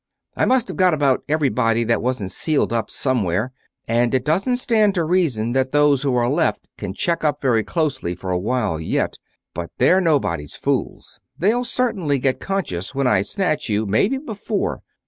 [0.35, 3.51] I must have got about everybody that wasn't sealed up somewhere,
[3.87, 7.63] and it doesn't stand to reason that those who are left can check up very
[7.63, 9.19] closely for a while yet.
[9.53, 14.81] But they're nobody's fools they'll certainly get conscious when I snatch you, maybe before